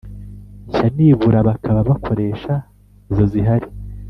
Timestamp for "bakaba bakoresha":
1.47-2.53